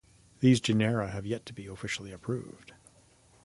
[0.39, 2.73] These genera have yet to be officially approved.